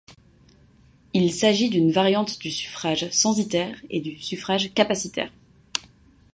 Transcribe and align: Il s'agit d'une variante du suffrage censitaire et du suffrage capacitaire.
Il 1.13 1.31
s'agit 1.31 1.69
d'une 1.69 1.91
variante 1.91 2.39
du 2.39 2.49
suffrage 2.49 3.07
censitaire 3.11 3.77
et 3.91 4.01
du 4.01 4.17
suffrage 4.17 4.73
capacitaire. 4.73 5.31